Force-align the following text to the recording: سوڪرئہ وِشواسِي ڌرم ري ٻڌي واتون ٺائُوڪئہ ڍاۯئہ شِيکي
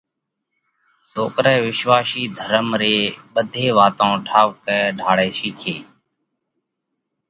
سوڪرئہ 1.11 1.63
وِشواسِي 1.65 2.23
ڌرم 2.37 2.67
ري 2.81 2.97
ٻڌي 3.33 3.67
واتون 3.77 4.13
ٺائُوڪئہ 4.27 4.77
ڍاۯئہ 4.99 5.27
شِيکي 5.37 5.75